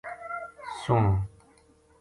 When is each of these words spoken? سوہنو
سوہنو 0.79 1.13